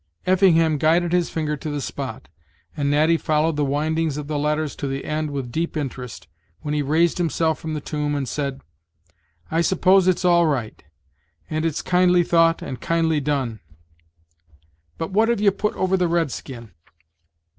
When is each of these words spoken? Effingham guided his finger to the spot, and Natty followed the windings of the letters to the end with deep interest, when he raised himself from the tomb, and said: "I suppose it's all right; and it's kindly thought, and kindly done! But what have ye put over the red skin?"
Effingham 0.25 0.79
guided 0.79 1.13
his 1.13 1.29
finger 1.29 1.55
to 1.55 1.69
the 1.69 1.79
spot, 1.79 2.27
and 2.75 2.89
Natty 2.89 3.17
followed 3.17 3.55
the 3.55 3.63
windings 3.63 4.17
of 4.17 4.25
the 4.25 4.39
letters 4.39 4.75
to 4.77 4.87
the 4.87 5.05
end 5.05 5.29
with 5.29 5.51
deep 5.51 5.77
interest, 5.77 6.27
when 6.61 6.73
he 6.73 6.81
raised 6.81 7.19
himself 7.19 7.59
from 7.59 7.75
the 7.75 7.81
tomb, 7.81 8.15
and 8.15 8.27
said: 8.27 8.61
"I 9.51 9.61
suppose 9.61 10.07
it's 10.07 10.25
all 10.25 10.47
right; 10.47 10.83
and 11.51 11.65
it's 11.65 11.83
kindly 11.83 12.23
thought, 12.23 12.63
and 12.63 12.81
kindly 12.81 13.19
done! 13.19 13.59
But 14.97 15.11
what 15.11 15.29
have 15.29 15.39
ye 15.39 15.51
put 15.51 15.75
over 15.75 15.95
the 15.95 16.07
red 16.07 16.31
skin?" 16.31 16.71